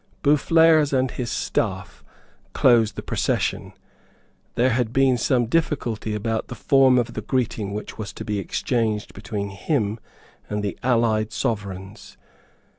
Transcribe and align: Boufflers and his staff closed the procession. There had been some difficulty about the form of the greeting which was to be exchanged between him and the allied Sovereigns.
Boufflers 0.23 0.93
and 0.93 1.11
his 1.11 1.29
staff 1.29 2.03
closed 2.53 2.95
the 2.95 3.03
procession. 3.03 3.71
There 4.55 4.71
had 4.71 4.91
been 4.91 5.15
some 5.15 5.45
difficulty 5.45 6.15
about 6.15 6.47
the 6.47 6.55
form 6.55 6.97
of 6.97 7.13
the 7.13 7.21
greeting 7.21 7.71
which 7.75 7.99
was 7.99 8.11
to 8.13 8.25
be 8.25 8.39
exchanged 8.39 9.13
between 9.13 9.49
him 9.49 9.99
and 10.49 10.63
the 10.63 10.75
allied 10.81 11.31
Sovereigns. 11.31 12.17